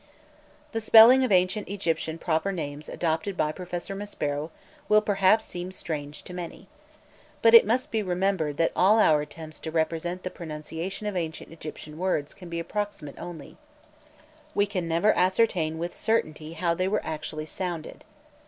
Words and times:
The 0.71 0.81
spelling 0.81 1.23
of 1.23 1.31
ancient 1.31 1.69
Egyptian 1.69 2.17
proper 2.17 2.51
names 2.51 2.89
adopted 2.89 3.37
by 3.37 3.51
Professor 3.51 3.93
Maspero 3.95 4.49
will 4.89 4.99
perhaps 5.03 5.45
seem 5.45 5.71
strange 5.71 6.23
to 6.23 6.33
many. 6.33 6.67
But 7.43 7.53
it 7.53 7.67
must 7.67 7.91
be 7.91 8.01
remembered 8.01 8.57
that 8.57 8.71
all 8.75 8.97
our 8.99 9.21
attempts 9.21 9.59
to 9.59 9.69
represent 9.69 10.23
the 10.23 10.31
pronunciation 10.31 11.05
of 11.05 11.15
ancient 11.15 11.51
Egyptian 11.53 11.99
words 11.99 12.33
can 12.33 12.49
be 12.49 12.59
approximate 12.59 13.19
only; 13.19 13.57
we 14.55 14.65
can 14.65 14.87
never 14.87 15.13
ascertain 15.15 15.77
with 15.77 15.93
certainty 15.95 16.53
how 16.53 16.73
they 16.73 16.87
were 16.87 17.05
actually 17.05 17.45
sounded. 17.45 18.03